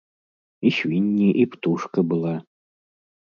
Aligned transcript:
І 0.69 0.71
свінні, 0.77 1.27
і 1.43 1.45
птушка 1.51 1.99
была. 2.15 2.33